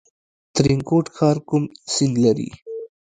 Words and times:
ترینکوټ 0.55 1.05
ښار 1.15 1.37
کوم 1.49 1.63
سیند 1.93 2.15
لري؟ 2.23 2.49